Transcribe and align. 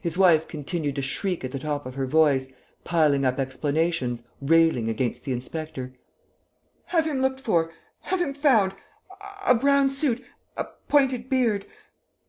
His 0.00 0.16
wife 0.16 0.46
continued 0.46 0.94
to 0.94 1.02
shriek 1.02 1.42
at 1.42 1.50
the 1.50 1.58
top 1.58 1.84
of 1.84 1.96
her 1.96 2.06
voice, 2.06 2.52
piling 2.84 3.24
up 3.24 3.40
explanations, 3.40 4.22
railing 4.40 4.88
against 4.88 5.24
the 5.24 5.32
inspector: 5.32 5.92
"Have 6.84 7.06
him 7.08 7.20
looked 7.20 7.40
for!... 7.40 7.72
Have 8.02 8.20
him 8.20 8.34
found!... 8.34 8.74
A 9.44 9.56
brown 9.56 9.90
suit.... 9.90 10.24
A 10.56 10.66
pointed 10.88 11.28
beard.... 11.28 11.66